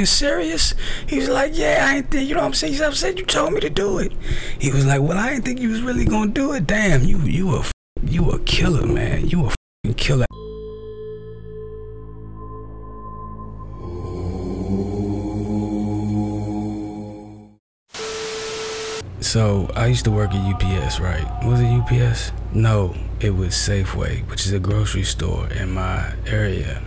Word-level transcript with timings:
fucking 0.00 0.06
serious? 0.06 0.74
He 1.06 1.18
was 1.18 1.28
like, 1.28 1.56
yeah, 1.56 1.86
I 1.88 1.96
ain't 1.96 2.10
think, 2.10 2.28
you 2.28 2.34
know 2.34 2.40
what 2.40 2.48
I'm 2.48 2.54
saying? 2.54 2.72
He 2.72 2.94
said, 2.94 3.18
you 3.18 3.26
told 3.26 3.52
me 3.52 3.60
to 3.60 3.70
do 3.70 3.98
it. 3.98 4.12
He 4.58 4.70
was 4.70 4.86
like, 4.86 5.00
well, 5.02 5.18
I 5.18 5.30
didn't 5.30 5.44
think 5.44 5.60
you 5.60 5.68
was 5.70 5.82
really 5.82 6.04
gonna 6.04 6.30
do 6.30 6.52
it. 6.52 6.66
Damn, 6.66 7.04
you 7.04 7.18
you 7.18 7.56
a 7.56 7.64
you 8.02 8.30
a 8.30 8.38
killer, 8.40 8.86
man. 8.86 9.28
You 9.28 9.46
a 9.46 9.50
fucking 9.84 9.94
killer. 9.96 10.26
So 19.20 19.70
I 19.76 19.86
used 19.86 20.04
to 20.04 20.10
work 20.10 20.32
at 20.32 20.54
UPS, 20.54 20.98
right? 20.98 21.24
Was 21.44 21.60
it 21.60 21.68
UPS? 21.68 22.32
No, 22.52 22.96
it 23.20 23.30
was 23.30 23.50
Safeway, 23.50 24.28
which 24.28 24.46
is 24.46 24.52
a 24.52 24.58
grocery 24.58 25.04
store 25.04 25.46
in 25.52 25.70
my 25.72 26.14
area. 26.26 26.82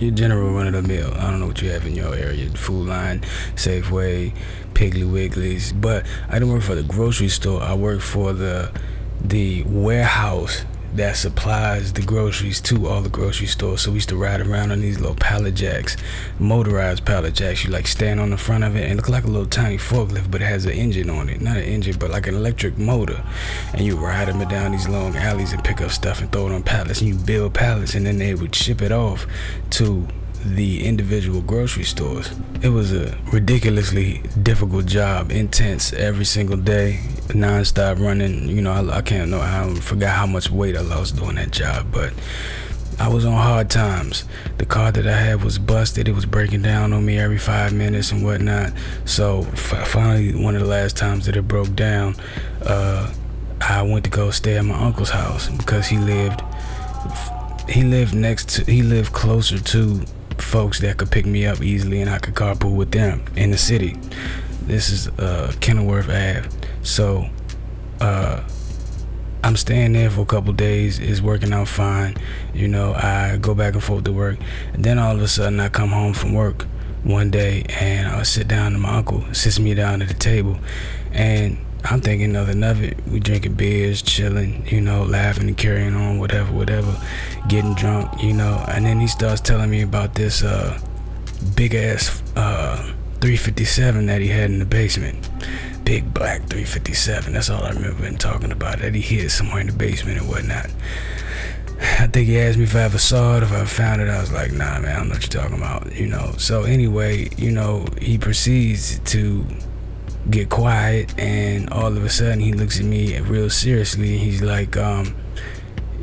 Your 0.00 0.12
general 0.12 0.54
run 0.54 0.66
of 0.66 0.72
the 0.72 0.82
mill. 0.82 1.12
I 1.12 1.30
don't 1.30 1.40
know 1.40 1.46
what 1.48 1.60
you 1.60 1.68
have 1.72 1.86
in 1.86 1.94
your 1.94 2.14
area. 2.14 2.48
Food 2.52 2.88
Lion, 2.88 3.20
Safeway, 3.54 4.34
Piggly 4.72 5.04
Wigglies. 5.04 5.78
But 5.78 6.06
I 6.26 6.38
didn't 6.38 6.54
work 6.54 6.62
for 6.62 6.74
the 6.74 6.82
grocery 6.82 7.28
store. 7.28 7.60
I 7.60 7.74
worked 7.74 8.02
for 8.02 8.32
the 8.32 8.72
the 9.22 9.62
warehouse 9.64 10.64
that 10.94 11.16
supplies 11.16 11.92
the 11.92 12.02
groceries 12.02 12.60
to 12.60 12.88
all 12.88 13.00
the 13.00 13.08
grocery 13.08 13.46
stores. 13.46 13.82
So 13.82 13.90
we 13.90 13.96
used 13.96 14.08
to 14.08 14.16
ride 14.16 14.40
around 14.40 14.72
on 14.72 14.80
these 14.80 14.98
little 14.98 15.16
pallet 15.16 15.54
jacks, 15.54 15.96
motorized 16.38 17.04
pallet 17.04 17.34
jacks. 17.34 17.64
You 17.64 17.70
like 17.70 17.86
stand 17.86 18.18
on 18.20 18.30
the 18.30 18.36
front 18.36 18.64
of 18.64 18.76
it 18.76 18.88
and 18.88 18.96
look 18.96 19.08
like 19.08 19.24
a 19.24 19.28
little 19.28 19.46
tiny 19.46 19.78
forklift, 19.78 20.30
but 20.30 20.42
it 20.42 20.46
has 20.46 20.64
an 20.64 20.72
engine 20.72 21.10
on 21.10 21.28
it. 21.28 21.40
Not 21.40 21.56
an 21.56 21.64
engine, 21.64 21.96
but 21.98 22.10
like 22.10 22.26
an 22.26 22.34
electric 22.34 22.76
motor. 22.78 23.22
And 23.72 23.82
you 23.82 23.96
ride 23.96 24.28
them 24.28 24.46
down 24.48 24.72
these 24.72 24.88
long 24.88 25.16
alleys 25.16 25.52
and 25.52 25.62
pick 25.62 25.80
up 25.80 25.90
stuff 25.90 26.20
and 26.20 26.30
throw 26.32 26.48
it 26.48 26.52
on 26.52 26.62
pallets. 26.62 27.00
And 27.00 27.08
you 27.08 27.14
build 27.14 27.54
pallets 27.54 27.94
and 27.94 28.06
then 28.06 28.18
they 28.18 28.34
would 28.34 28.54
ship 28.54 28.82
it 28.82 28.92
off 28.92 29.26
to 29.70 30.08
the 30.44 30.86
individual 30.86 31.40
grocery 31.42 31.84
stores. 31.84 32.30
It 32.62 32.70
was 32.70 32.92
a 32.92 33.16
ridiculously 33.32 34.22
difficult 34.42 34.86
job, 34.86 35.30
intense 35.30 35.92
every 35.92 36.24
single 36.24 36.56
day, 36.56 37.00
non-stop 37.34 37.98
running. 37.98 38.48
You 38.48 38.62
know, 38.62 38.72
I, 38.72 38.98
I 38.98 39.02
can't 39.02 39.30
know 39.30 39.40
I 39.40 39.74
forgot 39.80 40.16
how 40.16 40.26
much 40.26 40.50
weight 40.50 40.76
I 40.76 40.80
lost 40.80 41.16
doing 41.16 41.36
that 41.36 41.50
job, 41.50 41.86
but 41.92 42.12
I 42.98 43.08
was 43.08 43.24
on 43.24 43.32
hard 43.32 43.70
times. 43.70 44.24
The 44.58 44.66
car 44.66 44.92
that 44.92 45.06
I 45.06 45.16
had 45.16 45.42
was 45.42 45.58
busted. 45.58 46.06
It 46.06 46.14
was 46.14 46.26
breaking 46.26 46.62
down 46.62 46.92
on 46.92 47.04
me 47.04 47.18
every 47.18 47.38
five 47.38 47.72
minutes 47.72 48.12
and 48.12 48.22
whatnot. 48.22 48.72
So 49.06 49.42
finally, 49.42 50.34
one 50.34 50.54
of 50.54 50.60
the 50.60 50.68
last 50.68 50.98
times 50.98 51.24
that 51.26 51.36
it 51.36 51.48
broke 51.48 51.74
down, 51.74 52.14
uh, 52.62 53.10
I 53.60 53.82
went 53.82 54.04
to 54.04 54.10
go 54.10 54.30
stay 54.30 54.56
at 54.58 54.64
my 54.64 54.78
uncle's 54.78 55.10
house 55.10 55.48
because 55.48 55.86
he 55.86 55.96
lived. 55.96 56.42
He 57.68 57.84
lived 57.84 58.14
next 58.14 58.48
to. 58.50 58.70
He 58.70 58.82
lived 58.82 59.12
closer 59.12 59.58
to 59.58 60.04
folks 60.50 60.80
that 60.80 60.96
could 60.96 61.12
pick 61.12 61.26
me 61.26 61.46
up 61.46 61.62
easily 61.62 62.00
and 62.00 62.10
I 62.10 62.18
could 62.18 62.34
carpool 62.34 62.74
with 62.74 62.90
them 62.90 63.24
in 63.36 63.52
the 63.52 63.56
city. 63.56 63.96
This 64.62 64.90
is 64.90 65.06
uh, 65.06 65.52
Kenilworth 65.60 66.08
Ave. 66.08 66.48
So 66.82 67.26
uh, 68.00 68.42
I'm 69.44 69.56
staying 69.56 69.92
there 69.92 70.10
for 70.10 70.22
a 70.22 70.26
couple 70.26 70.52
days. 70.52 70.98
It's 70.98 71.20
working 71.20 71.52
out 71.52 71.68
fine. 71.68 72.16
You 72.52 72.66
know, 72.66 72.94
I 72.94 73.38
go 73.40 73.54
back 73.54 73.74
and 73.74 73.82
forth 73.82 74.02
to 74.04 74.12
work. 74.12 74.38
And 74.72 74.84
then 74.84 74.98
all 74.98 75.14
of 75.14 75.22
a 75.22 75.28
sudden 75.28 75.60
I 75.60 75.68
come 75.68 75.90
home 75.90 76.14
from 76.14 76.34
work 76.34 76.66
one 77.04 77.30
day 77.30 77.64
and 77.80 78.08
I 78.08 78.24
sit 78.24 78.48
down 78.48 78.72
and 78.72 78.82
my 78.82 78.96
uncle 78.96 79.22
sits 79.32 79.60
me 79.60 79.74
down 79.74 80.02
at 80.02 80.08
the 80.08 80.14
table 80.14 80.58
and 81.12 81.58
I'm 81.84 82.00
thinking 82.00 82.32
nothing 82.32 82.62
of 82.62 82.82
it. 82.82 82.98
We 83.06 83.20
drinking 83.20 83.54
beers, 83.54 84.02
chilling, 84.02 84.66
you 84.66 84.80
know, 84.80 85.02
laughing 85.02 85.48
and 85.48 85.56
carrying 85.56 85.94
on, 85.94 86.18
whatever, 86.18 86.52
whatever, 86.52 86.94
getting 87.48 87.74
drunk, 87.74 88.22
you 88.22 88.32
know. 88.32 88.64
And 88.68 88.84
then 88.84 89.00
he 89.00 89.06
starts 89.06 89.40
telling 89.40 89.70
me 89.70 89.82
about 89.82 90.14
this 90.14 90.42
uh, 90.42 90.78
big 91.56 91.74
ass 91.74 92.22
uh, 92.36 92.76
357 93.20 94.06
that 94.06 94.20
he 94.20 94.28
had 94.28 94.50
in 94.50 94.58
the 94.58 94.64
basement. 94.64 95.28
Big 95.84 96.12
black 96.12 96.40
357. 96.40 97.32
That's 97.32 97.50
all 97.50 97.64
I 97.64 97.70
remember 97.70 98.04
him 98.04 98.16
talking 98.16 98.52
about. 98.52 98.78
That 98.80 98.94
he 98.94 99.00
hid 99.00 99.30
somewhere 99.30 99.60
in 99.60 99.66
the 99.66 99.72
basement 99.72 100.18
and 100.18 100.28
whatnot. 100.28 100.70
I 101.98 102.06
think 102.06 102.28
he 102.28 102.38
asked 102.38 102.58
me 102.58 102.64
if 102.64 102.76
I 102.76 102.82
ever 102.82 102.98
saw 102.98 103.38
it, 103.38 103.42
if 103.42 103.52
I 103.52 103.64
found 103.64 104.02
it. 104.02 104.08
I 104.08 104.20
was 104.20 104.32
like, 104.32 104.52
nah, 104.52 104.80
man, 104.80 104.84
I 104.84 104.98
don't 104.98 105.08
know 105.08 105.14
what 105.14 105.22
you're 105.22 105.42
talking 105.42 105.56
about, 105.56 105.94
you 105.96 106.06
know. 106.06 106.34
So 106.36 106.64
anyway, 106.64 107.30
you 107.38 107.50
know, 107.50 107.86
he 107.98 108.18
proceeds 108.18 108.98
to 108.98 109.44
get 110.28 110.50
quiet 110.50 111.18
and 111.18 111.70
all 111.70 111.96
of 111.96 112.04
a 112.04 112.10
sudden 112.10 112.40
he 112.40 112.52
looks 112.52 112.78
at 112.78 112.84
me 112.84 113.18
real 113.20 113.48
seriously 113.48 114.18
he's 114.18 114.42
like 114.42 114.76
um 114.76 115.14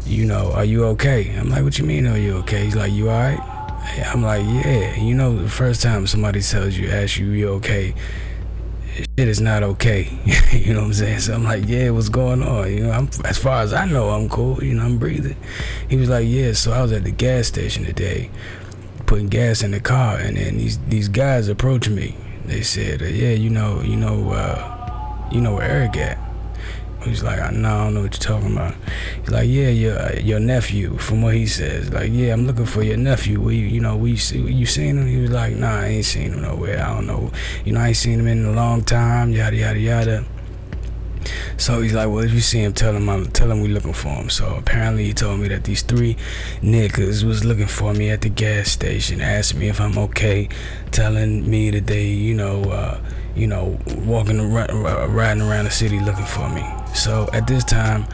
you 0.08 0.26
know 0.26 0.52
are 0.54 0.66
you 0.66 0.86
okay? 0.86 1.36
I'm 1.38 1.50
like 1.50 1.64
what 1.64 1.78
you 1.78 1.86
mean 1.86 2.08
are 2.08 2.18
you 2.18 2.36
okay? 2.38 2.64
He's 2.66 2.76
like 2.76 2.92
you 2.92 3.10
all 3.10 3.20
right? 3.20 3.40
I'm 4.06 4.24
like 4.24 4.46
yeah. 4.46 4.96
You 4.96 5.14
know 5.14 5.38
the 5.38 5.50
first 5.50 5.82
time 5.82 6.08
somebody 6.08 6.42
tells 6.42 6.78
you 6.78 6.90
ask 6.90 7.18
you 7.18 7.28
you 7.28 7.50
okay 7.50 7.94
shit 8.96 9.28
is 9.28 9.42
not 9.42 9.64
okay. 9.64 10.10
You 10.58 10.74
know 10.74 10.80
what 10.80 10.88
i'm 10.88 10.94
saying? 10.94 11.20
So 11.20 11.34
i'm 11.34 11.44
like 11.44 11.68
yeah 11.68 11.90
what's 11.92 12.10
going 12.10 12.42
on? 12.42 12.72
You 12.72 12.84
know 12.86 12.92
i'm 12.92 13.10
as 13.26 13.38
far 13.38 13.62
as 13.62 13.74
i 13.74 13.86
know 13.86 14.10
i'm 14.10 14.30
cool. 14.30 14.64
You 14.64 14.74
know 14.74 14.84
i'm 14.84 14.98
breathing. 14.98 15.38
He 15.90 15.98
was 15.98 16.10
like 16.10 16.28
yeah 16.28 16.54
so 16.54 16.72
i 16.72 16.82
was 16.82 16.92
at 16.92 17.04
the 17.04 17.12
gas 17.12 17.48
station 17.48 17.86
today 17.86 18.30
putting 19.06 19.28
gas 19.28 19.62
in 19.62 19.72
the 19.72 19.80
car 19.80 20.18
and 20.18 20.36
then 20.36 20.58
these 20.58 20.78
these 20.80 21.08
guys 21.08 21.48
approached 21.48 21.90
me 21.90 22.16
they 22.48 22.62
said, 22.62 23.02
uh, 23.02 23.06
yeah, 23.06 23.32
you 23.32 23.50
know, 23.50 23.82
you 23.82 23.96
know, 23.96 24.32
uh, 24.32 25.30
you 25.32 25.42
know 25.42 25.56
where 25.56 25.70
Eric 25.70 25.98
at. 25.98 26.18
He's 27.04 27.24
like, 27.24 27.40
I, 27.40 27.52
no, 27.52 27.70
I 27.70 27.84
don't 27.86 27.94
know 27.94 28.02
what 28.02 28.14
you're 28.14 28.38
talking 28.38 28.54
about. 28.54 28.76
He's 29.22 29.30
like, 29.30 29.48
yeah, 29.48 29.70
your 29.70 30.00
uh, 30.00 30.14
your 30.20 30.40
nephew. 30.40 30.98
From 30.98 31.22
what 31.22 31.36
he 31.36 31.46
says, 31.46 31.94
like, 31.94 32.12
yeah, 32.12 32.34
I'm 32.34 32.48
looking 32.48 32.66
for 32.66 32.84
your 32.84 32.98
nephew. 32.98 33.40
We, 33.40 33.58
you, 33.58 33.80
know, 33.80 33.96
we 33.96 34.12
you 34.12 34.66
seen 34.66 34.98
him. 34.98 35.08
He 35.08 35.18
was 35.18 35.32
like, 35.32 35.56
nah, 35.56 35.82
I 35.82 35.88
ain't 35.88 36.06
seen 36.06 36.34
him 36.34 36.42
nowhere. 36.42 36.84
I 36.84 36.96
don't 36.96 37.08
know. 37.08 37.32
You 37.64 37.74
know, 37.74 37.82
I 37.82 37.90
ain't 37.90 37.98
seen 37.98 38.20
him 38.20 38.28
in 38.28 38.46
a 38.46 38.52
long 38.52 38.84
time. 38.84 39.32
Yada 39.32 39.56
yada 39.56 39.80
yada. 39.80 40.26
So 41.58 41.82
he's 41.82 41.94
like, 41.94 42.08
well, 42.08 42.20
if 42.20 42.32
you 42.32 42.40
see 42.40 42.60
him, 42.60 42.74
tell 42.74 42.96
him 42.96 43.10
I'm 43.10 43.26
tell 43.28 43.52
him 43.52 43.62
we 43.62 43.68
looking 43.68 43.94
for 43.94 44.10
him. 44.10 44.30
So 44.30 44.56
apparently 44.56 45.06
he 45.06 45.14
told 45.14 45.40
me 45.40 45.48
that 45.50 45.64
these 45.64 45.82
three 45.82 46.16
niggas 46.62 47.24
was 47.24 47.44
looking 47.44 47.68
for 47.68 47.94
me 47.94 48.10
at 48.10 48.22
the 48.22 48.30
gas 48.30 48.70
station, 48.70 49.22
asked 49.22 49.56
me 49.56 49.68
if 49.68 49.82
I'm 49.82 49.98
okay, 49.98 50.50
telling 50.92 51.50
me 51.50 51.72
that 51.72 51.88
they, 51.88 52.06
you 52.06 52.34
know, 52.36 52.64
uh, 52.66 53.02
you 53.36 53.48
know, 53.48 53.80
walking 54.06 54.54
riding 54.54 55.42
around 55.44 55.66
the 55.66 55.72
city 55.72 56.00
looking 56.00 56.26
for 56.26 56.48
me. 56.50 56.64
So 56.94 57.30
at 57.34 57.48
this 57.48 57.64
time, 57.64 58.06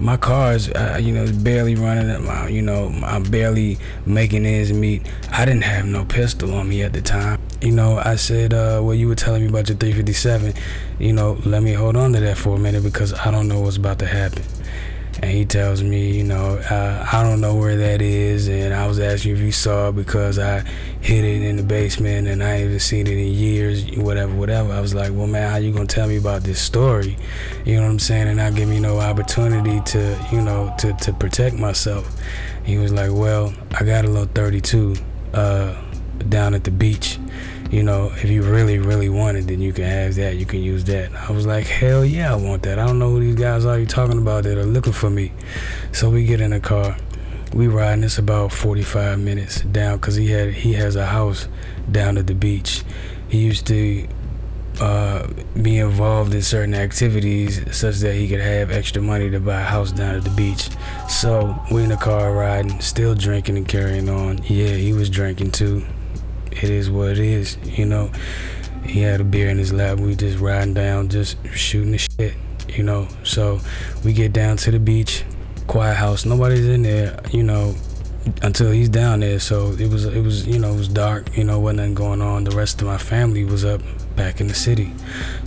my 0.00 0.16
car's, 0.16 0.68
uh, 0.70 0.98
you 1.00 1.12
know, 1.12 1.30
barely 1.42 1.74
running. 1.74 2.24
My, 2.24 2.48
you 2.48 2.62
know, 2.62 2.88
I'm 3.04 3.22
barely 3.22 3.78
making 4.06 4.46
ends 4.46 4.72
meet. 4.72 5.02
I 5.30 5.44
didn't 5.44 5.64
have 5.64 5.86
no 5.86 6.04
pistol 6.04 6.54
on 6.54 6.68
me 6.68 6.82
at 6.82 6.92
the 6.92 7.02
time. 7.02 7.40
You 7.60 7.72
know, 7.72 7.98
I 7.98 8.16
said, 8.16 8.54
uh, 8.54 8.80
well, 8.82 8.94
you 8.94 9.08
were 9.08 9.14
telling 9.14 9.42
me 9.42 9.48
about 9.48 9.68
your 9.68 9.76
357. 9.76 10.54
You 10.98 11.12
know, 11.12 11.38
let 11.44 11.62
me 11.62 11.74
hold 11.74 11.96
on 11.96 12.12
to 12.14 12.20
that 12.20 12.38
for 12.38 12.56
a 12.56 12.58
minute 12.58 12.82
because 12.82 13.12
I 13.12 13.30
don't 13.30 13.48
know 13.48 13.60
what's 13.60 13.76
about 13.76 13.98
to 14.00 14.06
happen 14.06 14.42
and 15.22 15.30
he 15.30 15.44
tells 15.44 15.82
me, 15.82 16.12
you 16.12 16.24
know, 16.24 16.56
uh, 16.56 17.06
I 17.12 17.22
don't 17.22 17.42
know 17.42 17.54
where 17.54 17.76
that 17.76 18.00
is, 18.00 18.48
and 18.48 18.72
I 18.72 18.86
was 18.86 18.98
asking 18.98 19.32
if 19.32 19.40
you 19.40 19.52
saw 19.52 19.90
it 19.90 19.96
because 19.96 20.38
I 20.38 20.60
hid 21.02 21.24
it 21.24 21.42
in 21.42 21.56
the 21.56 21.62
basement 21.62 22.26
and 22.26 22.42
I 22.42 22.56
haven't 22.56 22.80
seen 22.80 23.06
it 23.06 23.18
in 23.18 23.32
years, 23.32 23.84
whatever, 23.98 24.34
whatever. 24.34 24.72
I 24.72 24.80
was 24.80 24.94
like, 24.94 25.12
well, 25.12 25.26
man, 25.26 25.50
how 25.50 25.58
you 25.58 25.72
gonna 25.72 25.86
tell 25.86 26.08
me 26.08 26.16
about 26.16 26.42
this 26.42 26.58
story? 26.58 27.18
You 27.66 27.76
know 27.76 27.82
what 27.82 27.90
I'm 27.90 27.98
saying? 27.98 28.28
And 28.28 28.38
not 28.38 28.54
give 28.54 28.68
me 28.68 28.80
no 28.80 28.98
opportunity 28.98 29.80
to, 29.92 30.28
you 30.32 30.40
know, 30.40 30.74
to 30.78 30.94
to 30.94 31.12
protect 31.12 31.56
myself. 31.56 32.10
He 32.64 32.78
was 32.78 32.92
like, 32.92 33.10
well, 33.12 33.52
I 33.78 33.84
got 33.84 34.06
a 34.06 34.08
little 34.08 34.26
32 34.32 34.96
uh, 35.34 35.74
down 36.28 36.54
at 36.54 36.64
the 36.64 36.70
beach 36.70 37.18
you 37.70 37.84
know, 37.84 38.10
if 38.16 38.28
you 38.28 38.42
really, 38.42 38.78
really 38.78 39.08
want 39.08 39.36
it, 39.36 39.46
then 39.46 39.60
you 39.60 39.72
can 39.72 39.84
have 39.84 40.16
that. 40.16 40.36
You 40.36 40.44
can 40.44 40.60
use 40.60 40.84
that. 40.84 41.12
I 41.14 41.30
was 41.30 41.46
like, 41.46 41.66
hell 41.66 42.04
yeah, 42.04 42.32
I 42.32 42.36
want 42.36 42.64
that. 42.64 42.80
I 42.80 42.86
don't 42.86 42.98
know 42.98 43.10
who 43.10 43.20
these 43.20 43.36
guys 43.36 43.64
are 43.64 43.78
you 43.78 43.86
talking 43.86 44.18
about 44.18 44.42
that 44.44 44.58
are 44.58 44.64
looking 44.64 44.92
for 44.92 45.08
me. 45.08 45.32
So 45.92 46.10
we 46.10 46.24
get 46.24 46.40
in 46.40 46.50
the 46.50 46.60
car. 46.60 46.96
We 47.54 47.68
riding. 47.68 48.02
It's 48.02 48.18
about 48.18 48.52
45 48.52 49.20
minutes 49.20 49.60
down 49.60 49.98
because 49.98 50.16
he 50.16 50.30
had 50.30 50.52
he 50.52 50.72
has 50.74 50.96
a 50.96 51.06
house 51.06 51.46
down 51.90 52.18
at 52.18 52.26
the 52.26 52.34
beach. 52.34 52.82
He 53.28 53.38
used 53.38 53.68
to 53.68 54.08
uh, 54.80 55.28
be 55.60 55.78
involved 55.78 56.34
in 56.34 56.42
certain 56.42 56.74
activities 56.74 57.60
such 57.76 57.96
that 57.96 58.14
he 58.14 58.28
could 58.28 58.40
have 58.40 58.72
extra 58.72 59.00
money 59.00 59.30
to 59.30 59.38
buy 59.38 59.60
a 59.60 59.64
house 59.64 59.92
down 59.92 60.16
at 60.16 60.24
the 60.24 60.30
beach. 60.30 60.70
So 61.08 61.56
we 61.70 61.84
in 61.84 61.90
the 61.90 61.96
car 61.96 62.32
riding, 62.32 62.80
still 62.80 63.14
drinking 63.14 63.56
and 63.56 63.68
carrying 63.68 64.08
on. 64.08 64.38
Yeah, 64.44 64.74
he 64.74 64.92
was 64.92 65.08
drinking 65.08 65.52
too 65.52 65.84
it 66.52 66.64
is 66.64 66.90
what 66.90 67.10
it 67.10 67.18
is, 67.18 67.56
you 67.64 67.86
know. 67.86 68.10
He 68.84 69.00
had 69.00 69.20
a 69.20 69.24
beer 69.24 69.48
in 69.48 69.58
his 69.58 69.72
lap. 69.72 69.98
We 69.98 70.14
just 70.14 70.38
riding 70.38 70.74
down, 70.74 71.08
just 71.08 71.36
shooting 71.54 71.92
the 71.92 71.98
shit, 71.98 72.34
you 72.68 72.82
know. 72.82 73.08
So 73.24 73.60
we 74.04 74.12
get 74.12 74.32
down 74.32 74.56
to 74.58 74.70
the 74.70 74.80
beach, 74.80 75.24
quiet 75.66 75.94
house. 75.94 76.24
Nobody's 76.24 76.66
in 76.66 76.82
there, 76.82 77.20
you 77.30 77.42
know, 77.42 77.74
until 78.42 78.70
he's 78.70 78.88
down 78.88 79.20
there. 79.20 79.38
So 79.38 79.72
it 79.72 79.88
was, 79.88 80.06
it 80.06 80.22
was, 80.22 80.46
you 80.46 80.58
know, 80.58 80.72
it 80.72 80.76
was 80.76 80.88
dark. 80.88 81.36
You 81.36 81.44
know, 81.44 81.60
wasn't 81.60 81.78
nothing 81.78 81.94
going 81.94 82.22
on. 82.22 82.44
The 82.44 82.56
rest 82.56 82.80
of 82.80 82.88
my 82.88 82.98
family 82.98 83.44
was 83.44 83.64
up 83.64 83.82
back 84.16 84.40
in 84.40 84.48
the 84.48 84.54
city. 84.54 84.92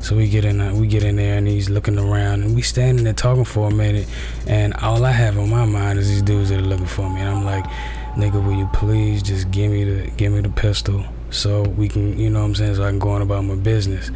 So 0.02 0.16
we 0.16 0.30
get 0.30 0.46
in, 0.46 0.80
we 0.80 0.88
get 0.88 1.04
in 1.04 1.16
there, 1.16 1.38
and 1.38 1.48
he's 1.48 1.70
looking 1.70 1.98
around, 2.00 2.44
and 2.44 2.56
we 2.56 2.62
standing 2.62 3.04
there 3.04 3.14
talking 3.14 3.46
for 3.46 3.68
a 3.68 3.74
minute. 3.74 4.08
And 4.48 4.74
all 4.76 5.04
I 5.06 5.12
have 5.12 5.38
on 5.38 5.50
my 5.50 5.66
mind 5.66 6.00
is 6.00 6.08
these 6.08 6.22
dudes 6.22 6.50
that 6.50 6.60
are 6.60 6.64
looking 6.64 6.86
for 6.86 7.10
me, 7.10 7.20
and 7.20 7.30
I'm 7.30 7.46
like 7.46 7.66
nigga, 8.16 8.44
will 8.44 8.54
you 8.54 8.70
please 8.74 9.24
just 9.24 9.52
give 9.52 9.72
me 9.72 9.84
the 9.84 10.12
give 10.12 10.32
me 10.32 10.42
the 10.42 10.50
pistol 10.50 11.06
so 11.30 11.64
we 11.64 11.90
can, 11.90 12.18
you 12.18 12.30
know 12.30 12.42
what 12.42 12.46
I'm 12.46 12.56
saying, 12.56 12.76
so 12.76 12.84
I 12.84 12.90
can 12.90 13.00
go 13.00 13.10
on 13.10 13.22
about 13.22 13.44
my 13.44 13.56
business. 13.56 14.12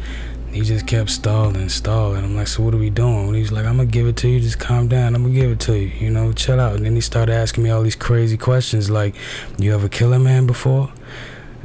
He 0.52 0.62
just 0.62 0.86
kept 0.86 1.10
stalling, 1.10 1.68
stalling. 1.68 2.24
I'm 2.24 2.36
like, 2.36 2.46
so 2.46 2.62
what 2.62 2.74
are 2.74 2.78
we 2.78 2.90
doing? 2.90 3.26
And 3.26 3.36
he's 3.36 3.52
like, 3.52 3.66
I'm 3.66 3.76
gonna 3.76 3.86
give 3.86 4.06
it 4.06 4.16
to 4.18 4.28
you. 4.28 4.40
Just 4.40 4.58
calm 4.58 4.88
down. 4.88 5.14
I'm 5.14 5.22
gonna 5.22 5.34
give 5.34 5.50
it 5.50 5.60
to 5.60 5.76
you. 5.76 5.88
You 5.88 6.10
know, 6.10 6.32
chill 6.32 6.58
out. 6.58 6.76
And 6.76 6.86
then 6.86 6.94
he 6.94 7.00
started 7.00 7.34
asking 7.34 7.64
me 7.64 7.70
all 7.70 7.82
these 7.82 7.96
crazy 7.96 8.38
questions, 8.38 8.88
like, 8.88 9.14
you 9.58 9.74
ever 9.74 9.88
kill 9.88 10.12
a 10.12 10.18
man 10.18 10.46
before? 10.46 10.90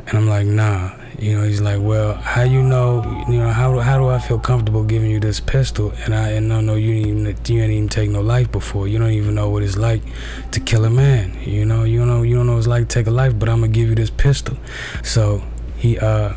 And 0.07 0.17
I'm 0.17 0.27
like, 0.27 0.45
nah. 0.45 0.91
You 1.19 1.37
know, 1.37 1.43
he's 1.47 1.61
like, 1.61 1.79
well, 1.81 2.13
how 2.15 2.43
you 2.43 2.61
know? 2.61 3.03
You 3.29 3.39
know, 3.39 3.49
how 3.49 3.79
how 3.79 3.97
do 3.97 4.09
I 4.09 4.19
feel 4.19 4.39
comfortable 4.39 4.83
giving 4.83 5.09
you 5.09 5.19
this 5.19 5.39
pistol? 5.39 5.93
And 6.05 6.13
I 6.13 6.29
and 6.31 6.49
no, 6.49 6.61
no, 6.61 6.75
you 6.75 6.93
didn't 6.93 7.09
even 7.09 7.25
you 7.27 7.33
didn't 7.33 7.71
even 7.71 7.89
take 7.89 8.09
no 8.09 8.21
life 8.21 8.51
before. 8.51 8.87
You 8.87 8.99
don't 8.99 9.11
even 9.11 9.35
know 9.35 9.49
what 9.49 9.63
it's 9.63 9.77
like 9.77 10.01
to 10.51 10.59
kill 10.59 10.85
a 10.85 10.89
man. 10.89 11.37
You 11.41 11.65
know, 11.65 11.83
you 11.83 12.05
know, 12.05 12.23
you 12.23 12.35
don't 12.35 12.47
know 12.47 12.53
what 12.53 12.59
it's 12.59 12.67
like 12.67 12.87
to 12.87 12.93
take 12.93 13.07
a 13.07 13.11
life. 13.11 13.37
But 13.37 13.49
I'm 13.49 13.61
gonna 13.61 13.71
give 13.71 13.89
you 13.89 13.95
this 13.95 14.09
pistol. 14.09 14.57
So 15.03 15.43
he 15.77 15.97
uh 15.99 16.33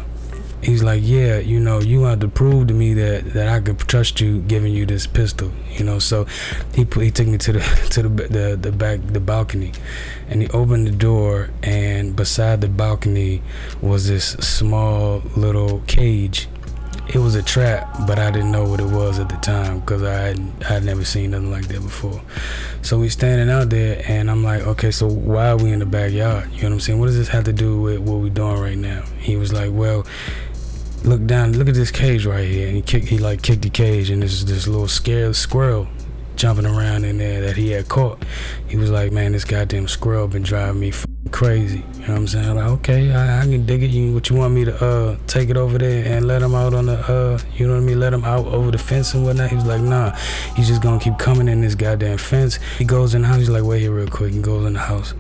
he's 0.63 0.83
like, 0.83 1.01
yeah, 1.05 1.39
you 1.39 1.61
know, 1.61 1.81
you 1.81 2.03
have 2.03 2.21
to 2.21 2.29
prove 2.29 2.69
to 2.69 2.75
me 2.75 2.95
that 2.95 3.33
that 3.35 3.49
I 3.49 3.61
could 3.61 3.79
trust 3.81 4.21
you, 4.21 4.41
giving 4.43 4.73
you 4.73 4.87
this 4.87 5.07
pistol, 5.07 5.53
you 5.71 5.85
know. 5.85 5.99
So 5.99 6.27
he 6.75 6.85
put, 6.85 7.03
he 7.05 7.11
took 7.11 7.27
me 7.27 7.39
to 7.39 7.53
the 7.53 7.61
to 7.91 8.03
the 8.03 8.09
the, 8.09 8.57
the 8.57 8.73
back 8.73 9.01
the 9.07 9.21
balcony, 9.21 9.73
and 10.29 10.43
he 10.43 10.49
opened 10.49 10.87
the 10.87 10.93
door, 10.93 11.51
and 11.63 12.15
beside 12.17 12.61
the 12.61 12.69
balcony 12.69 13.43
was 13.81 14.09
this 14.09 14.31
small 14.33 15.23
little 15.37 15.81
cage. 15.87 16.49
It 17.09 17.19
was 17.19 17.37
a 17.37 17.43
trap, 17.43 17.89
but 18.09 18.19
I 18.19 18.33
didn't 18.33 18.51
know 18.51 18.65
what 18.65 18.81
it 18.81 18.87
was 18.87 19.21
at 19.21 19.29
the 19.29 19.37
time 19.37 19.79
because 19.79 20.03
I 20.03 20.15
had 20.15 20.41
I 20.63 20.73
had 20.75 20.85
never 20.85 21.05
seen 21.05 21.31
nothing 21.31 21.53
like 21.53 21.69
that 21.69 21.81
before. 21.81 22.21
So 22.83 22.99
we 22.99 23.09
standing 23.11 23.49
out 23.49 23.71
there, 23.71 24.03
and 24.09 24.29
I'm 24.29 24.43
like, 24.43 24.63
okay, 24.67 24.91
so 24.91 25.07
why 25.07 25.51
are 25.51 25.57
we 25.57 25.73
in 25.73 25.79
the 25.79 25.87
backyard? 25.87 26.51
You 26.51 26.63
know 26.63 26.69
what 26.69 26.75
I'm 26.75 26.81
saying? 26.81 26.99
What 26.99 27.07
does 27.07 27.17
this 27.17 27.29
have 27.29 27.45
to 27.45 27.53
do 27.53 27.81
with 27.81 28.01
what 28.01 28.19
we're 28.19 28.31
doing 28.31 28.61
right 28.61 28.77
now? 28.77 29.03
He 29.19 29.37
was 29.37 29.53
like, 29.53 29.71
well, 29.73 30.05
look 31.05 31.25
down, 31.27 31.53
look 31.53 31.69
at 31.69 31.75
this 31.75 31.91
cage 31.91 32.27
right 32.27 32.49
here, 32.49 32.67
and 32.67 32.77
he 32.77 32.83
kicked, 32.83 33.09
he 33.09 33.19
like 33.19 33.43
kicked 33.43 33.63
the 33.63 33.71
cage, 33.71 34.11
and 34.11 34.23
there's 34.23 34.45
this 34.45 34.67
little 34.67 34.89
scared 34.89 35.37
squirrel 35.37 35.89
jumping 36.37 36.67
around 36.67 37.05
in 37.05 37.19
there 37.19 37.41
that 37.41 37.57
he 37.57 37.71
had 37.71 37.89
caught. 37.89 38.23
He 38.69 38.77
was 38.77 38.91
like, 38.91 39.11
man, 39.11 39.33
this 39.33 39.45
goddamn 39.45 39.89
squirrel 39.89 40.29
been 40.29 40.43
driving 40.43 40.81
me 40.81 40.93
crazy. 41.31 41.79
You 41.79 41.83
know 41.83 41.89
what 41.99 42.09
I'm 42.09 42.29
saying? 42.29 42.55
Like, 42.55 42.67
okay, 42.67 43.13
I, 43.13 43.41
I, 43.41 43.43
can 43.43 43.67
dig 43.67 43.83
it. 43.83 43.89
You, 43.89 44.13
what 44.15 44.29
you 44.29 44.37
want 44.37 44.55
me 44.55 44.65
to 44.65 44.85
uh 44.85 45.17
take 45.27 45.51
it 45.51 45.57
over 45.57 45.79
there 45.79 46.05
and 46.05 46.27
let 46.27 46.43
him 46.43 46.55
out 46.55 46.75
on 46.75 46.87
the 46.87 46.99
uh, 46.99 47.39
you 47.57 47.67
know 47.67 47.75
what 47.75 47.83
I 47.83 47.85
mean? 47.85 47.99
Let 47.99 48.13
him 48.13 48.25
out 48.25 48.47
over 48.47 48.71
the 48.71 48.79
fence 48.79 49.15
and 49.15 49.25
whatnot. 49.25 49.51
He 49.51 49.57
was 49.57 49.67
like, 49.67 49.81
nah, 49.81 50.15
he's 50.55 50.69
just 50.69 50.83
gonna 50.83 51.01
keep 51.01 51.19
coming 51.19 51.49
in 51.49 51.63
this 51.63 51.75
goddamn 51.75 52.19
fence. 52.19 52.57
He 52.79 52.85
goes 52.85 53.15
in 53.15 53.23
the 53.23 53.29
house. 53.29 53.39
He's 53.39 53.51
like, 53.51 53.65
wait 53.65 53.81
here 53.81 53.93
real 53.93 54.09
quick. 54.09 54.33
He 54.33 54.41
goes 54.41 54.67
in 54.67 54.75
the 54.75 54.81
house 54.81 55.15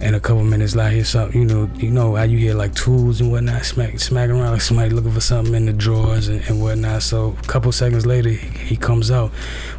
and 0.00 0.14
a 0.14 0.20
couple 0.20 0.44
minutes 0.44 0.74
later, 0.74 1.30
you 1.32 1.44
know, 1.44 1.70
you 1.76 1.90
know 1.90 2.14
how 2.14 2.24
you 2.24 2.38
hear 2.38 2.54
like 2.54 2.74
tools 2.74 3.20
and 3.20 3.30
whatnot 3.30 3.64
smack, 3.64 3.98
smacking 3.98 4.36
around, 4.36 4.52
like 4.52 4.60
somebody 4.60 4.90
looking 4.90 5.12
for 5.12 5.20
something 5.20 5.54
in 5.54 5.66
the 5.66 5.72
drawers 5.72 6.28
and, 6.28 6.42
and 6.48 6.60
whatnot. 6.60 7.02
So 7.02 7.36
a 7.38 7.46
couple 7.46 7.72
seconds 7.72 8.06
later, 8.06 8.30
he, 8.30 8.58
he 8.58 8.76
comes 8.76 9.10
out 9.10 9.32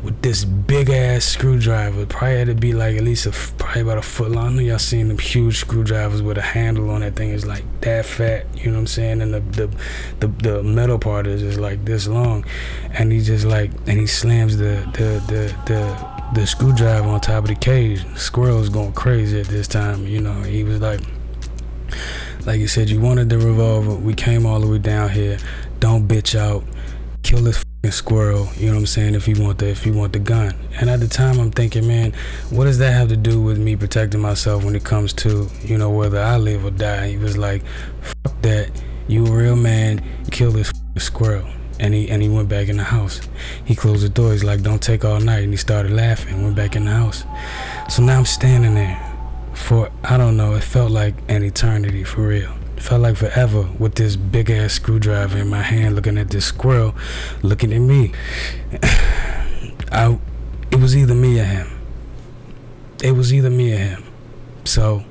with 0.04 0.22
this 0.22 0.44
big 0.46 0.90
ass 0.90 1.26
screwdriver. 1.26 2.06
Probably 2.06 2.38
had 2.38 2.48
to 2.48 2.56
be 2.56 2.74
like 2.74 2.98
at 2.98 3.04
least 3.04 3.26
a, 3.26 3.32
probably 3.58 3.82
about 3.82 3.98
a 3.98 4.02
foot 4.02 4.32
long. 4.32 4.48
I 4.48 4.50
know 4.54 4.62
y'all 4.62 4.80
seen 4.80 5.08
them 5.08 5.20
huge 5.20 5.58
screwdrivers 5.58 6.22
with 6.22 6.38
a 6.38 6.42
handle 6.42 6.90
on 6.90 7.02
that 7.02 7.16
thing 7.16 7.30
is 7.30 7.46
like 7.46 7.64
that 7.82 8.06
fat. 8.06 8.46
You 8.58 8.68
know 8.68 8.74
what 8.74 8.80
I'm 8.82 8.88
saying? 8.88 9.22
And 9.22 9.34
the 9.34 9.40
the 9.40 9.68
the, 10.20 10.28
the 10.28 10.64
metal 10.64 11.00
part 11.00 11.28
is 11.28 11.42
just 11.42 11.60
like 11.60 11.86
this 11.86 12.08
long, 12.08 12.46
and 12.92 13.12
he 13.12 13.22
just 13.22 13.46
like 13.46 13.72
and 13.88 14.00
he 14.00 14.08
slams 14.08 14.58
the 14.58 14.88
the 14.94 15.24
the 15.28 15.56
the 15.66 16.17
the 16.34 16.46
screwdriver 16.46 17.08
on 17.08 17.22
top 17.22 17.44
of 17.44 17.50
the 17.50 17.56
cage. 17.56 18.06
Squirrel 18.16 18.58
was 18.58 18.70
going 18.70 18.94
crazy 18.94 19.40
at 19.40 19.48
this 19.48 19.68
time. 19.68 20.06
You 20.06 20.22
know, 20.22 20.42
he 20.44 20.64
was 20.64 20.82
like, 20.82 21.00
like 22.46 22.60
you 22.60 22.68
said, 22.68 22.90
you 22.90 23.00
wanted 23.00 23.30
the 23.30 23.38
revolver. 23.38 23.96
We 23.96 24.14
came 24.14 24.46
all 24.46 24.60
the 24.60 24.68
way 24.68 24.80
down 24.80 25.10
here. 25.10 25.38
Don't 25.80 26.08
bitch 26.08 26.38
out. 26.38 26.64
Kill 27.24 27.42
this 27.42 27.64
squirrel. 27.90 28.50
You 28.58 28.68
know 28.68 28.74
what 28.74 28.80
I'm 28.80 28.86
saying? 28.86 29.16
If 29.16 29.28
you 29.28 29.42
want 29.42 29.60
the 29.60 29.70
if 29.70 29.86
you 29.86 29.94
want 29.94 30.14
the 30.14 30.20
gun. 30.20 30.56
And 30.80 30.90
at 30.90 31.00
the 31.00 31.08
time, 31.08 31.40
I'm 31.40 31.52
thinking, 31.52 31.88
man, 31.88 32.14
what 32.50 32.66
does 32.66 32.78
that 32.80 32.92
have 32.92 33.10
to 33.10 33.18
do 33.18 33.42
with 33.42 33.58
me 33.58 33.76
protecting 33.76 34.22
myself 34.22 34.64
when 34.64 34.76
it 34.76 34.84
comes 34.84 35.14
to 35.14 35.50
you 35.64 35.78
know 35.78 35.90
whether 35.90 36.20
I 36.20 36.38
live 36.38 36.66
or 36.66 36.72
die? 36.72 37.10
He 37.10 37.18
was 37.18 37.38
like, 37.38 37.64
fuck 38.02 38.42
that. 38.42 38.72
You 39.08 39.26
a 39.26 39.32
real 39.32 39.56
man. 39.56 40.04
Kill 40.32 40.52
this 40.52 40.74
squirrel 40.98 41.48
and 41.80 41.94
he 41.94 42.10
and 42.10 42.22
he 42.22 42.30
went 42.30 42.50
back 42.50 42.68
in 42.70 42.78
the 42.78 42.84
house. 42.84 43.22
He 43.66 43.76
closed 43.76 44.04
the 44.04 44.10
door. 44.10 44.32
He's 44.32 44.44
like, 44.44 44.62
"Don't 44.62 44.82
take 44.82 45.06
all 45.06 45.20
night," 45.20 45.44
and 45.44 45.54
he 45.54 45.58
started 45.58 45.92
laughing. 45.92 46.44
Went 46.44 46.56
back 46.56 46.76
in 46.76 46.86
the 46.86 46.92
house. 46.92 47.24
So 47.90 48.04
now 48.04 48.18
I'm 48.20 48.26
standing 48.26 48.76
there 48.76 49.00
for 49.54 49.90
I 50.04 50.18
don't 50.18 50.38
know. 50.38 50.56
It 50.56 50.64
felt 50.64 50.92
like 50.92 51.16
an 51.28 51.44
eternity 51.44 52.04
for 52.04 52.28
real. 52.28 52.54
It 52.78 52.84
felt 52.84 53.02
like 53.02 53.18
forever 53.18 53.70
with 53.80 53.96
this 53.96 54.16
big 54.16 54.50
ass 54.50 54.74
screwdriver 54.74 55.38
in 55.40 55.50
my 55.50 55.62
hand, 55.62 55.96
looking 55.96 56.18
at 56.18 56.30
this 56.30 56.46
squirrel, 56.46 56.96
looking 57.42 57.74
at 57.74 57.80
me. 57.80 58.14
I, 59.92 60.20
it 60.72 60.80
was 60.80 60.96
either 60.96 61.16
me 61.16 61.40
or 61.40 61.44
him. 61.44 61.68
It 63.04 63.12
was 63.12 63.34
either 63.34 63.50
me 63.50 63.74
or 63.74 63.78
him. 63.78 64.04
So 64.66 65.04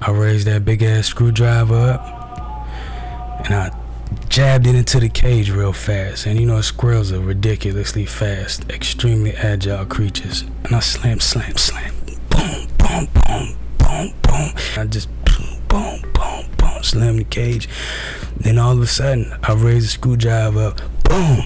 I 0.00 0.12
raised 0.12 0.46
that 0.46 0.64
big 0.64 0.82
ass 0.82 1.06
screwdriver 1.06 1.74
up, 1.74 3.44
and 3.44 3.54
I 3.54 3.77
jabbed 4.38 4.68
it 4.68 4.76
into 4.76 5.00
the 5.00 5.08
cage 5.08 5.50
real 5.50 5.72
fast. 5.72 6.24
And 6.24 6.38
you 6.38 6.46
know, 6.46 6.60
squirrels 6.60 7.10
are 7.10 7.18
ridiculously 7.18 8.06
fast, 8.06 8.70
extremely 8.70 9.32
agile 9.32 9.84
creatures. 9.84 10.42
And 10.62 10.76
I 10.76 10.78
slam, 10.78 11.18
slam, 11.18 11.56
slam, 11.56 11.92
boom, 12.30 12.68
boom, 12.78 13.08
boom, 13.14 13.56
boom, 13.78 14.12
boom. 14.22 14.52
I 14.76 14.86
just 14.88 15.08
boom, 15.24 15.60
boom, 15.66 16.02
boom, 16.14 16.44
boom, 16.56 16.82
slam 16.84 17.16
the 17.16 17.24
cage. 17.24 17.68
Then 18.36 18.58
all 18.58 18.74
of 18.74 18.80
a 18.80 18.86
sudden, 18.86 19.36
I 19.42 19.54
raised 19.54 19.86
the 19.86 19.90
screwdriver 19.90 20.66
up, 20.68 20.80
boom, 21.02 21.42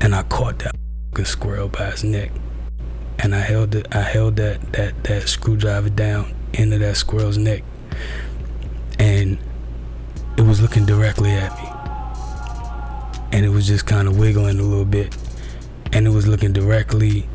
and 0.00 0.14
I 0.14 0.22
caught 0.22 0.60
that 0.60 0.74
fucking 1.10 1.26
squirrel 1.26 1.68
by 1.68 1.90
his 1.90 2.02
neck. 2.02 2.32
And 3.18 3.34
I 3.34 3.40
held 3.40 3.74
it, 3.74 3.94
I 3.94 4.00
held 4.00 4.36
that 4.36 4.72
that 4.72 5.04
that 5.04 5.28
screwdriver 5.28 5.90
down 5.90 6.34
into 6.54 6.78
that 6.78 6.96
squirrel's 6.96 7.36
neck, 7.36 7.62
and 8.98 9.36
it 10.38 10.46
was 10.46 10.62
looking 10.62 10.86
directly 10.86 11.32
at 11.32 11.54
me 11.62 11.75
and 13.32 13.44
it 13.44 13.50
was 13.50 13.66
just 13.66 13.86
kind 13.86 14.08
of 14.08 14.18
wiggling 14.18 14.58
a 14.58 14.62
little 14.62 14.84
bit 14.84 15.16
and 15.92 16.06
it 16.06 16.10
was 16.10 16.26
looking 16.26 16.52
directly 16.52 17.28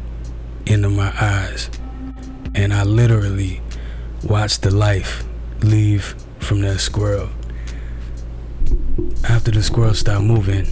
into 0.66 0.90
my 0.90 1.12
eyes 1.20 1.70
and 2.56 2.74
I 2.74 2.84
literally 2.84 3.62
watched 4.24 4.62
the 4.62 4.72
life 4.72 5.24
leave 5.62 6.16
from 6.40 6.62
that 6.62 6.80
squirrel. 6.80 7.30
After 9.28 9.52
the 9.52 9.64
squirrel 9.64 9.94
stopped 9.94 10.24
moving 10.24 10.68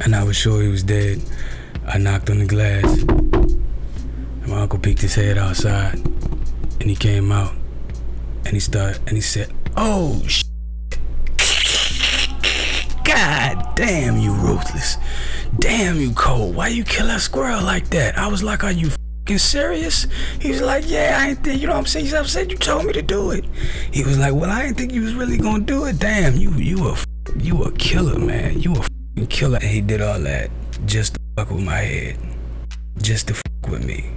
and 0.00 0.14
I 0.14 0.22
was 0.24 0.36
sure 0.36 0.62
he 0.62 0.68
was 0.68 0.82
dead, 0.82 1.20
I 1.86 1.98
knocked 1.98 2.30
on 2.30 2.38
the 2.38 2.46
glass. 2.46 2.84
And 3.02 4.46
my 4.48 4.62
uncle 4.62 4.78
peeked 4.78 5.02
his 5.02 5.14
head 5.14 5.38
outside 5.38 5.94
and 6.80 6.82
he 6.82 6.96
came 6.96 7.32
out 7.32 7.52
and 8.44 8.54
he 8.54 8.60
started 8.60 9.00
and 9.06 9.16
he 9.16 9.20
said, 9.20 9.52
"Oh 9.76 10.22
sh- 10.26 10.44
God 13.20 13.76
damn, 13.76 14.16
you 14.16 14.32
ruthless. 14.32 14.96
Damn, 15.58 16.00
you 16.00 16.10
cold. 16.12 16.56
Why 16.56 16.68
you 16.68 16.84
kill 16.84 17.10
a 17.10 17.18
squirrel 17.18 17.62
like 17.62 17.90
that? 17.90 18.16
I 18.16 18.28
was 18.28 18.42
like, 18.42 18.64
are 18.64 18.72
you 18.72 18.88
fucking 18.88 19.36
serious? 19.36 20.06
He 20.40 20.52
was 20.52 20.62
like, 20.62 20.84
yeah, 20.88 21.18
I 21.20 21.28
ain't 21.28 21.44
think, 21.44 21.60
you 21.60 21.66
know 21.66 21.74
what 21.74 21.80
I'm 21.80 21.86
saying? 21.86 22.14
I 22.14 22.22
said, 22.22 22.50
you 22.50 22.56
told 22.56 22.86
me 22.86 22.94
to 22.94 23.02
do 23.02 23.32
it. 23.32 23.44
He 23.92 24.04
was 24.04 24.18
like, 24.18 24.32
well, 24.32 24.48
I 24.48 24.62
didn't 24.62 24.78
think 24.78 24.94
you 24.94 25.02
was 25.02 25.12
really 25.12 25.36
gonna 25.36 25.64
do 25.64 25.84
it. 25.84 25.98
Damn, 25.98 26.36
you, 26.36 26.50
you 26.52 26.88
a, 26.88 26.96
you 27.36 27.62
a 27.62 27.72
killer, 27.72 28.18
man. 28.18 28.58
You 28.58 28.74
a 29.18 29.26
killer. 29.26 29.58
And 29.60 29.70
he 29.70 29.82
did 29.82 30.00
all 30.00 30.18
that 30.20 30.50
just 30.86 31.12
to 31.12 31.20
fuck 31.36 31.50
with 31.50 31.62
my 31.62 31.76
head. 31.76 32.16
Just 33.02 33.28
to 33.28 33.34
fuck 33.34 33.70
with 33.70 33.84
me. 33.84 34.10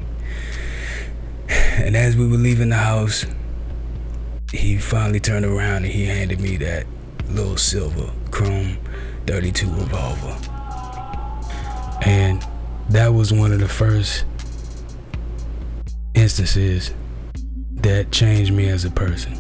And 1.50 1.98
as 1.98 2.16
we 2.16 2.26
were 2.26 2.38
leaving 2.38 2.70
the 2.70 2.78
house, 2.78 3.26
he 4.54 4.78
finally 4.78 5.20
turned 5.20 5.46
around 5.46 5.84
and 5.84 5.88
he 5.88 6.06
handed 6.06 6.40
me 6.40 6.56
that 6.56 6.86
little 7.30 7.58
silver 7.58 8.12
chrome 8.32 8.78
32 9.28 9.68
revolver. 9.70 10.38
And 12.06 12.46
that 12.90 13.14
was 13.14 13.32
one 13.32 13.52
of 13.52 13.60
the 13.60 13.68
first 13.68 14.26
instances 16.14 16.94
that 17.72 18.12
changed 18.12 18.54
me 18.54 18.70
as 18.70 18.86
a 18.86 18.92
person. 18.92 19.38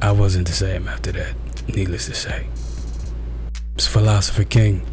I 0.00 0.12
wasn't 0.12 0.46
the 0.46 0.52
same 0.52 0.88
after 0.88 1.12
that, 1.12 1.34
needless 1.68 2.06
to 2.06 2.14
say. 2.14 2.46
It's 3.74 3.86
Philosopher 3.86 4.44
King. 4.44 4.86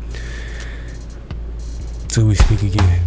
Till 2.07 2.27
we 2.27 2.35
speak 2.35 2.63
again. 2.63 3.01